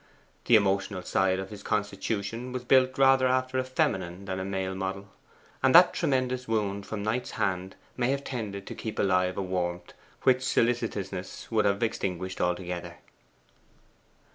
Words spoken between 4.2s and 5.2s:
than a male model;